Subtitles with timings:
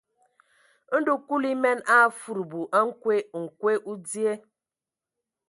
[0.97, 4.37] Ndɔ Kulu emen a afudubu a nkwe: nkwe o dzyee.